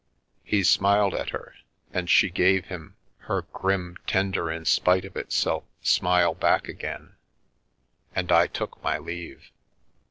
[0.43, 1.53] He smiled at her,
[1.93, 2.95] and she gave him
[3.29, 7.17] her grim tender in spite of itself smile back again,
[8.15, 9.51] and I took my leave.